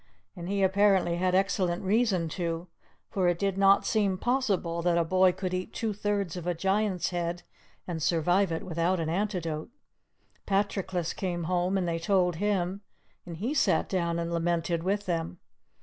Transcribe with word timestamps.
And 0.35 0.49
he 0.49 0.63
apparently 0.63 1.17
had 1.17 1.35
excellent 1.35 1.83
reason 1.83 2.27
to; 2.29 2.67
for 3.11 3.27
it 3.27 3.37
did 3.37 3.55
not 3.55 3.85
seem 3.85 4.17
possible 4.17 4.81
that 4.81 4.97
a 4.97 5.03
boy 5.05 5.31
could 5.31 5.53
eat 5.53 5.75
two 5.75 5.93
thirds 5.93 6.35
of 6.35 6.47
a 6.47 6.55
Giant's 6.55 7.11
head 7.11 7.43
and 7.87 8.01
survive 8.01 8.51
it 8.51 8.63
without 8.65 8.99
an 8.99 9.09
antidote. 9.09 9.69
Patroclus 10.47 11.13
came 11.13 11.43
home, 11.43 11.77
and 11.77 11.87
they 11.87 11.99
told 11.99 12.37
him, 12.37 12.81
and 13.27 13.37
he 13.37 13.53
sat 13.53 13.87
down 13.87 14.17
and 14.17 14.33
lamented 14.33 14.81
with 14.81 15.05
them. 15.05 15.37